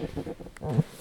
Mm-hmm. 0.00 0.99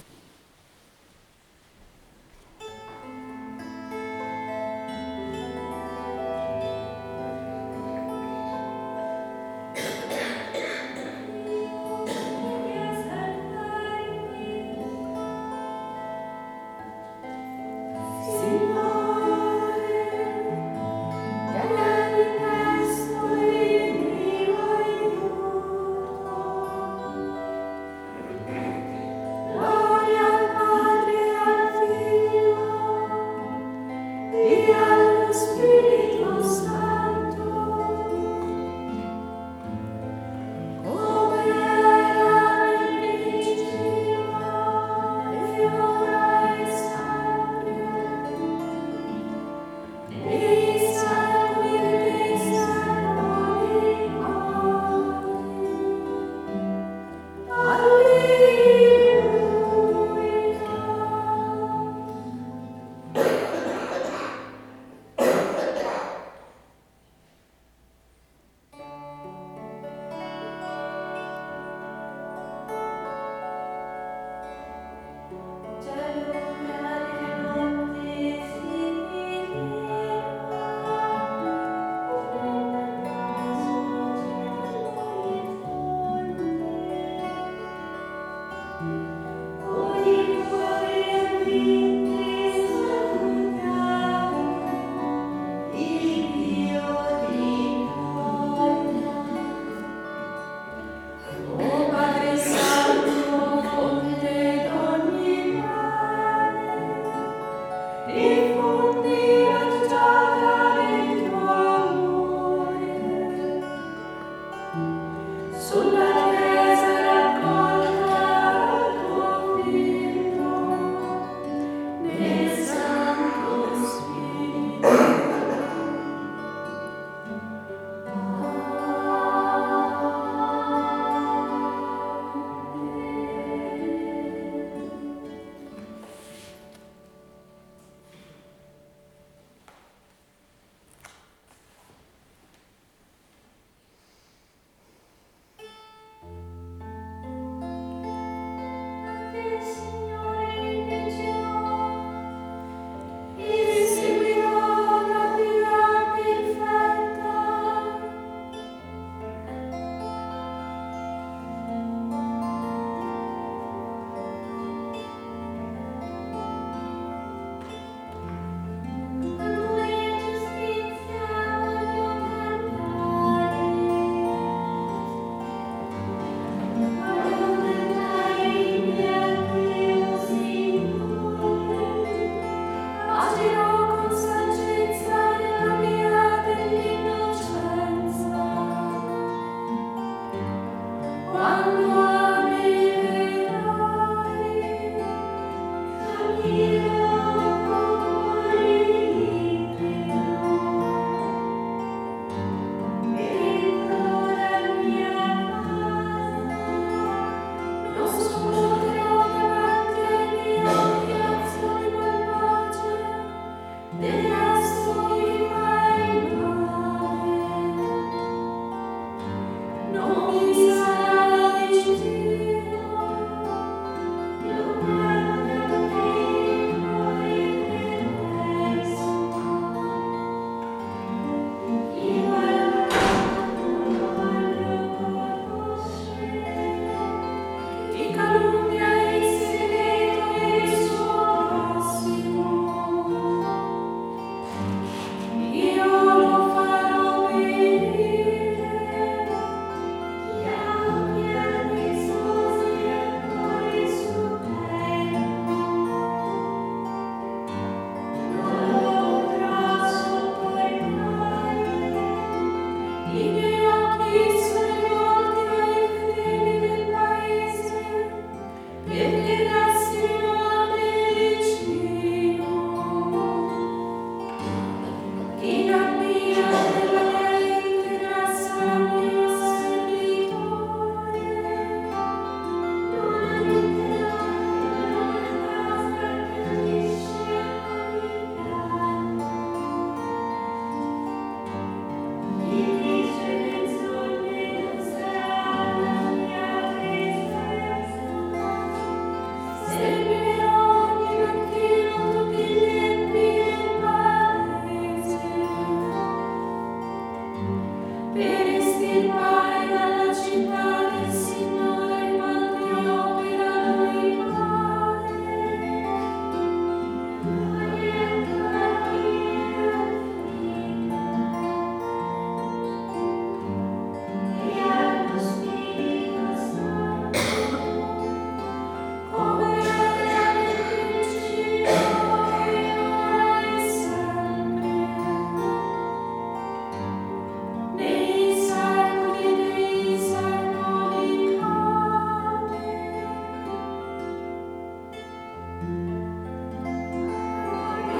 Peace. 149.49 150.08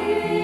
you. 0.10 0.39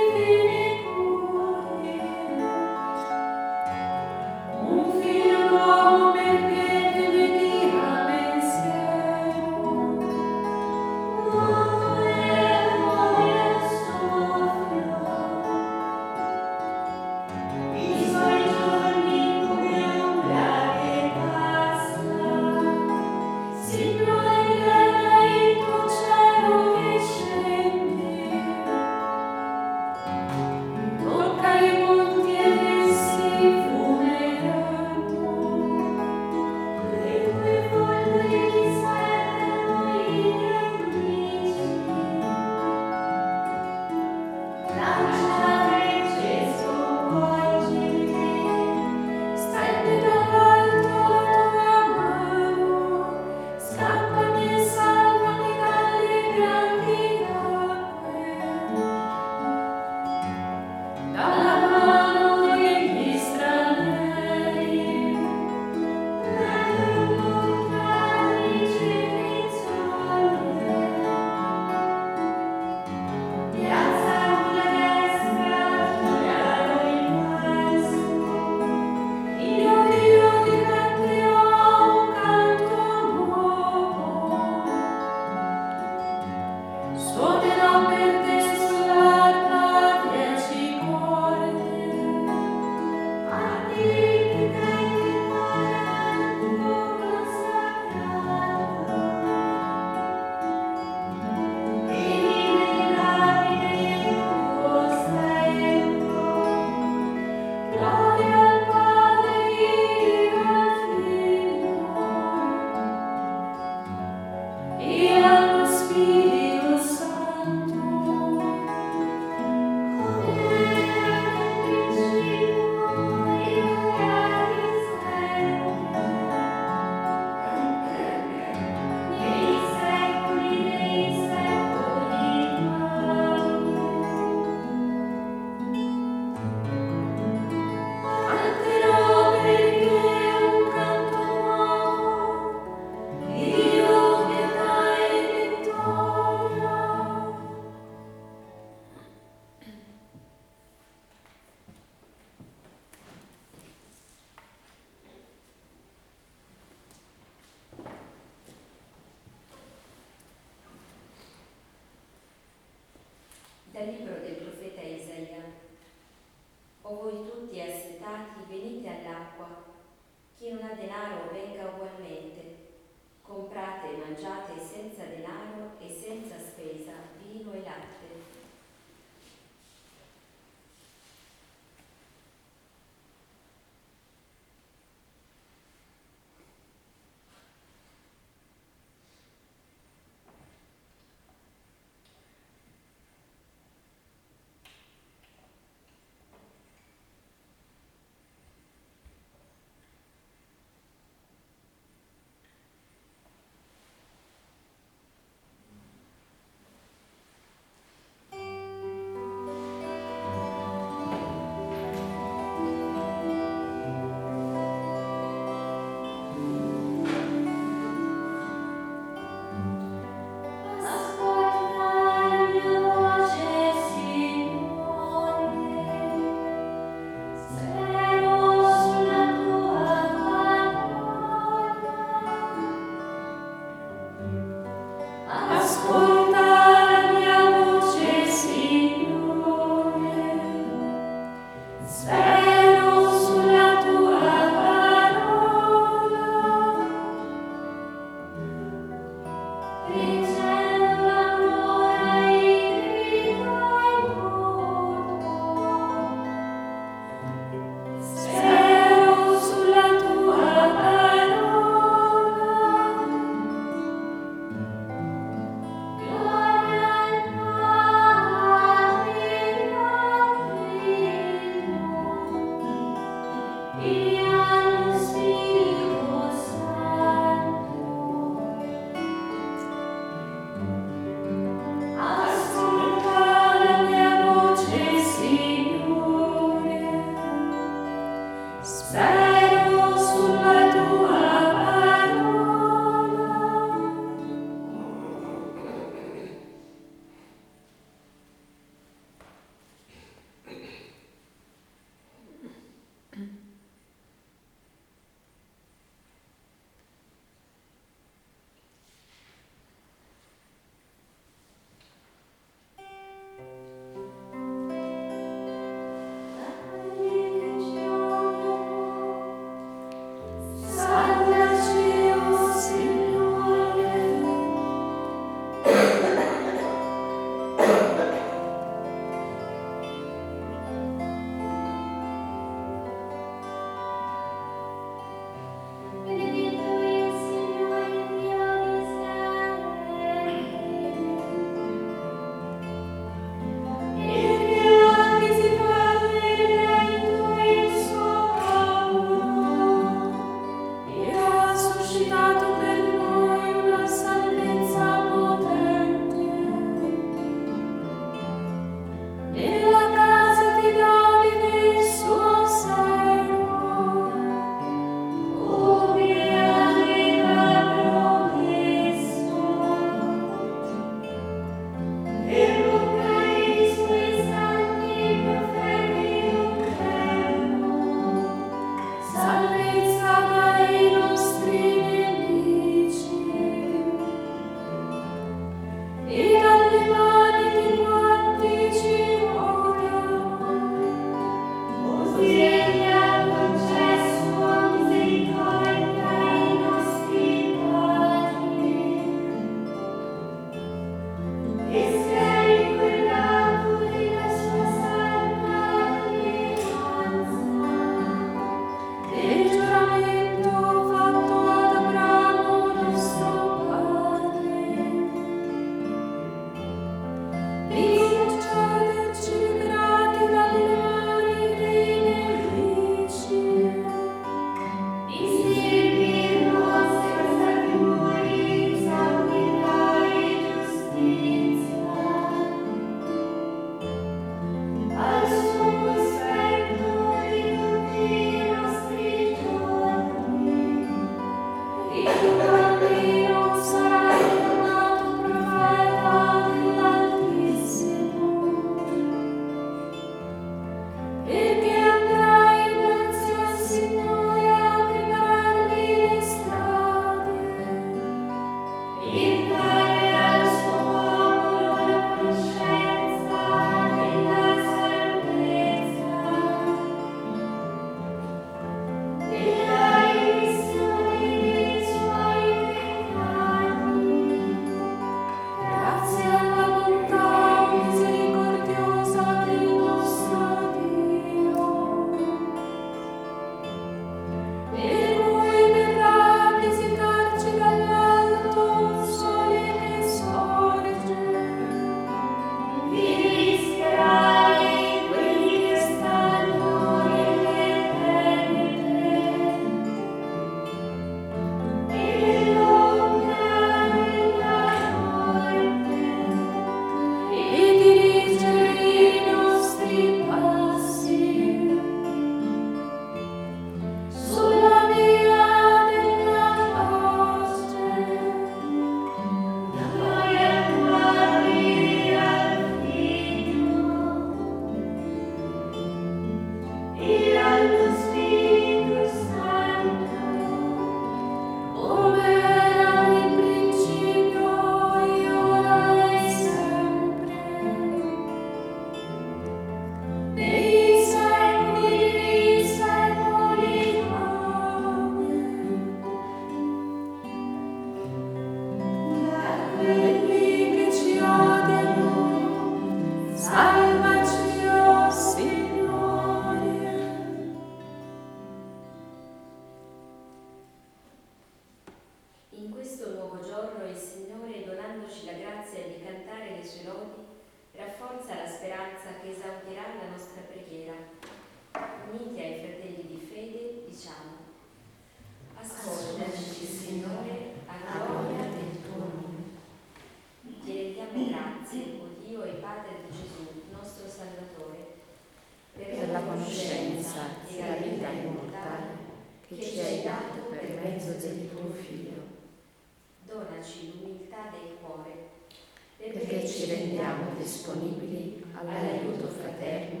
Rendiamo 597.00 597.34
disponibili 597.38 598.44
all'aiuto 598.52 599.28
fraterno 599.28 600.00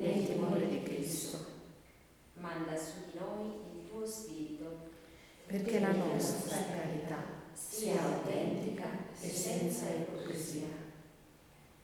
nel 0.00 0.26
timore 0.26 0.68
di 0.68 0.82
Cristo, 0.82 1.38
manda 2.34 2.76
su 2.76 3.10
di 3.12 3.18
noi 3.18 3.46
il 3.76 3.88
tuo 3.88 4.04
Spirito, 4.04 4.90
perché 5.46 5.78
la 5.78 5.92
nostra 5.92 6.56
carità 6.56 7.22
sia 7.52 8.02
autentica 8.02 8.88
e 9.20 9.28
senza 9.28 9.86
ipocrisia. 9.90 10.80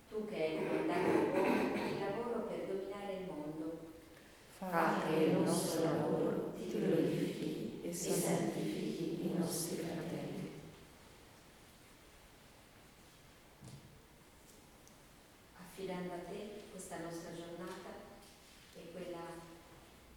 tu 0.08 0.26
che 0.26 0.42
hai 0.42 0.56
comandato 0.56 1.08
l'uomo 1.08 1.74
il 1.74 2.00
lavoro 2.00 2.46
per 2.48 2.66
dominare 2.66 3.12
il 3.20 3.26
mondo, 3.26 3.78
Fa 4.58 5.02
che 5.06 5.22
il 5.22 5.38
nostro 5.38 5.84
lavoro 5.84 6.52
ti 6.56 6.68
glorifichi 6.68 7.80
e 7.84 7.92
santifichi 7.92 9.26
i 9.26 9.38
nostri 9.38 9.76
fratelli. 9.76 10.08
affidando 15.78 16.12
a 16.12 16.18
te 16.28 16.64
questa 16.72 16.98
nostra 16.98 17.30
giornata 17.36 17.90
e 18.74 18.90
quella 18.90 19.20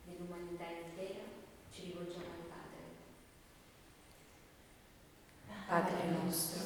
dell'umanità 0.06 0.66
intera, 0.66 1.22
ci 1.72 1.84
rivolgiamo 1.84 2.26
al 2.26 2.50
Padre. 2.50 2.82
Padre 5.68 6.21
nostro, 6.32 6.64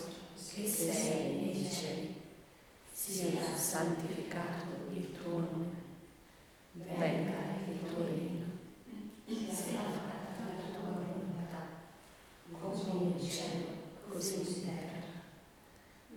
che 0.54 0.68
sei 0.68 1.36
nei 1.38 1.68
cieli, 1.72 2.22
sia 2.94 3.58
santificato 3.58 4.94
il 4.94 5.12
tuo 5.12 5.40
nome, 5.40 5.74
venga 6.74 7.34
il 7.68 7.80
tuo 7.90 8.06
regno, 8.06 8.46
sia 9.26 9.80
fatta 9.80 10.46
la 10.46 10.70
tua 10.72 10.90
volontà, 10.92 11.66
come 12.62 13.14
in 13.18 13.28
cielo, 13.28 13.66
così 14.08 14.36
in 14.36 14.66
terra. 14.66 14.94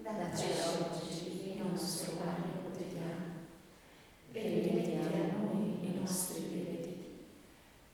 Dacci 0.02 0.46
oggi 0.66 1.50
il 1.50 1.62
nostro 1.62 2.12
pane 2.16 2.62
quotidiano 2.62 3.24
e 4.32 4.40
rimetti 4.40 4.92
a 4.92 5.37
noi 5.38 5.87
i 5.87 5.98
nostri 6.00 6.48
debiti, 6.48 7.26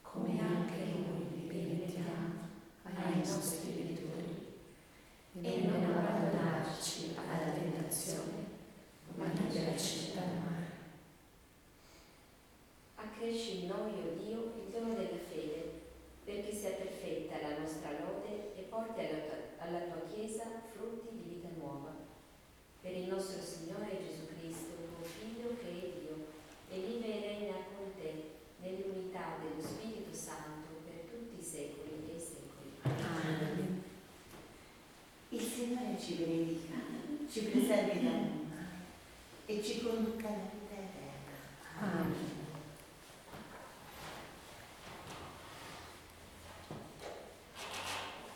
come 0.03 0.41
anche 0.41 0.77
noi 0.77 1.49
rimettiamo 1.49 2.35
ai 2.85 3.19
nostri 3.19 3.73
debitori 3.75 4.03
e 5.43 5.63
non 5.63 5.83
abbandonarci 5.83 7.17
alla 7.17 7.51
tentazione, 7.53 8.47
ma 9.17 9.27
liberaci 9.27 10.13
dal 10.15 10.29
male. 10.39 10.67
Accresci 12.95 13.63
in 13.63 13.67
noi, 13.67 13.91
o 13.91 14.15
Dio, 14.17 14.53
il 14.63 14.71
dono 14.71 14.95
della 14.95 15.19
fede, 15.29 15.81
perché 16.25 16.55
sia 16.55 16.71
perfetta 16.71 17.41
la 17.43 17.59
nostra 17.59 17.91
lode 17.91 18.55
e 18.55 18.63
porti 18.63 19.01
alla 19.01 19.19
tua, 19.19 19.37
alla 19.59 19.81
tua 19.81 20.03
Chiesa 20.15 20.45
frutti 20.73 21.09
di 21.17 21.35
vita 21.35 21.49
nuova. 21.57 21.93
Per 23.15 23.23
il 23.23 23.29
nostro 23.29 23.47
Signore 23.47 24.01
Gesù 24.03 24.27
Cristo, 24.27 24.75
tuo 24.75 25.07
Figlio, 25.07 25.57
che 25.63 25.69
è 25.71 26.01
Dio, 26.01 26.27
e 26.69 26.81
vive 26.81 27.07
e 27.07 27.21
regna 27.21 27.55
con 27.77 27.95
te 27.97 28.11
nell'unità 28.61 29.39
dello 29.41 29.63
Spirito 29.63 30.13
Santo 30.13 30.83
per 30.85 31.07
tutti 31.09 31.41
i 31.41 31.45
secoli 31.45 32.07
dei 32.07 32.19
secoli. 32.19 32.75
Amen. 32.83 33.83
Il 35.29 35.41
Signore 35.41 35.97
ci 35.97 36.15
benedica, 36.15 36.75
ci 37.31 37.43
preservi 37.43 38.03
dal 38.03 38.31
male 38.51 38.83
e 39.47 39.63
ci 39.63 39.81
conduca 39.81 40.27
alla 40.27 40.51
vita 40.51 40.75
eterna. 40.75 42.01
Amen. 42.01 42.33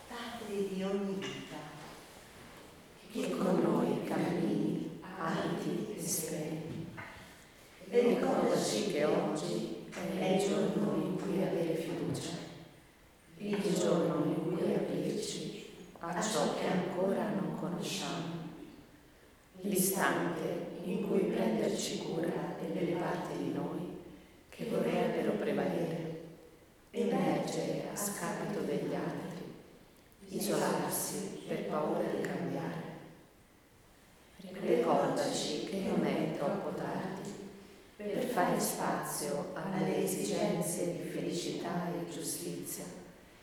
Padre 0.07 0.69
di 0.69 0.83
ogni 0.85 1.15
vita, 1.15 1.57
Che 3.11 3.31
con 3.31 3.61
noi 3.63 4.05
cammini 4.05 4.69
alti 5.19 5.95
e 5.97 6.01
sereni. 6.01 6.87
E 7.91 8.01
ricordaci 8.01 8.93
che 8.93 9.05
oggi 9.05 9.87
è 10.19 10.25
il 10.25 10.47
giorno 10.47 10.95
in 10.97 11.17
cui 11.17 11.43
avere 11.43 11.75
fiducia, 11.75 12.37
il 13.39 13.75
giorno 13.75 14.25
in 14.25 14.57
cui 14.57 14.75
aprirci 14.75 15.67
a 15.99 16.21
ciò 16.23 16.55
che 16.55 16.67
ancora 16.67 17.31
non 17.31 17.57
conosciamo, 17.59 18.37
l'istante 19.63 20.77
in 20.85 21.07
cui 21.09 21.31
prenderci 21.89 21.99
cura 22.03 22.57
delle 22.61 22.93
parti 22.93 23.39
di 23.39 23.53
noi 23.53 23.97
che 24.51 24.67
vorrebbero 24.67 25.33
prevalere, 25.33 26.21
emergere 26.91 27.89
a 27.93 27.97
scapito 27.97 28.61
degli 28.61 28.95
altri, 28.95 29.55
isolarsi 30.29 31.45
per 31.47 31.65
paura 31.67 32.03
di 32.03 32.21
cambiare. 32.21 32.97
Ricordaci 34.61 35.65
che 35.65 35.83
non 35.87 36.05
è 36.05 36.37
troppo 36.37 36.75
tardi 36.75 37.33
per 37.97 38.25
fare 38.25 38.59
spazio 38.61 39.53
alle 39.55 40.03
esigenze 40.05 40.93
di 40.93 41.09
felicità 41.09 41.87
e 41.89 42.11
giustizia 42.13 42.85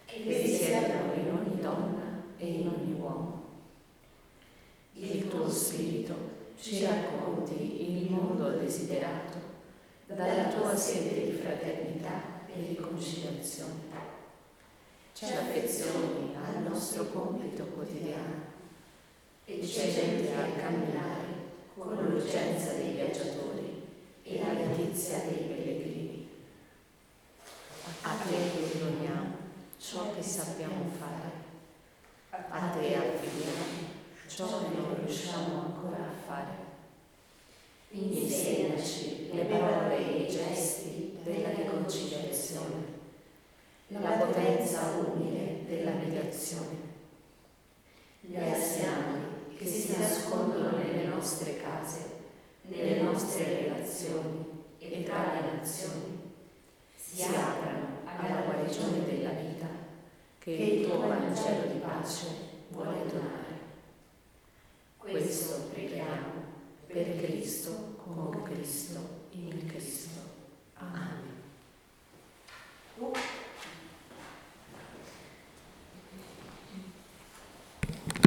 che 0.06 0.24
risiedono 0.24 1.14
in 1.14 1.32
ogni 1.32 1.62
donna 1.62 2.24
e 2.38 2.46
in 2.46 2.68
ogni 2.68 3.00
uomo. 3.00 3.44
Il 4.94 5.28
tuo 5.28 5.50
spirito 5.50 6.35
ci 6.60 6.86
racconti 6.86 7.90
il 7.90 8.12
mondo 8.12 8.50
desiderato 8.52 9.38
dalla 10.08 10.48
tua 10.48 10.76
sede 10.76 11.26
di 11.26 11.32
fraternità 11.38 12.46
e 12.48 12.68
riconciliazione. 12.70 14.14
Ci 15.14 15.26
affezioni 15.26 16.36
al 16.36 16.64
nostro 16.64 17.06
compito 17.06 17.64
quotidiano 17.66 18.54
e 19.46 19.66
ci 19.66 19.80
aiuti 19.80 20.28
a 20.28 20.62
camminare 20.62 21.34
con 21.76 21.96
l'urgenza 21.96 22.74
dei 22.74 22.94
viaggiatori 22.94 23.84
e 24.24 24.42
la 24.42 24.54
letizia 24.54 25.20
dei 25.20 25.38
pellegrini. 25.38 26.30
A 28.02 28.16
te 28.16 28.80
doniamo 28.80 29.36
ciò 29.78 30.14
che 30.14 30.22
sappiamo 30.22 30.90
fare, 30.98 31.44
a 32.50 32.70
te 32.70 32.96
affidiamo 32.96 33.85
ciò 34.36 34.46
che 34.60 34.76
non 34.76 34.98
riusciamo 35.00 35.62
ancora 35.62 36.04
a 36.04 36.28
fare. 36.28 36.64
Insegnaci 37.92 39.30
le 39.32 39.46
parole 39.46 39.98
e 39.98 40.24
i 40.24 40.30
gesti 40.30 41.18
della 41.24 41.52
riconciliazione, 41.52 42.84
la 43.88 44.10
potenza 44.10 44.92
umile 45.06 45.64
della 45.66 45.92
mediazione, 45.92 46.76
gli 48.20 48.36
anziani 48.36 49.24
che 49.58 49.66
si 49.66 49.98
nascondono 49.98 50.76
nelle 50.80 51.06
nostre 51.06 51.56
case, 51.56 52.04
nelle 52.64 53.02
nostre 53.04 53.62
relazioni 53.62 54.64
e 54.80 55.04
tra 55.04 55.32
le 55.32 55.56
nazioni, 55.56 56.34
si 56.98 57.24
aprano 57.24 58.00
alla 58.04 58.42
guarigione 58.42 59.06
della 59.06 59.30
vita 59.30 59.68
che 60.40 60.52
il 60.52 60.86
tuo 60.86 61.00
Vangelo 61.00 61.72
di 61.72 61.80
pace 61.80 62.28
vuole 62.72 63.06
donare. 63.08 63.45
Questo 65.10 65.70
preghiamo 65.72 66.44
per 66.88 67.18
Cristo, 67.18 67.96
con 68.04 68.42
Cristo, 68.42 69.28
in 69.32 69.68
Cristo. 69.68 70.20
Amen. 70.74 71.44